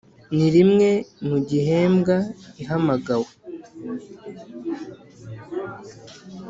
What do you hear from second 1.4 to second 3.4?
gihembwa ihamagawe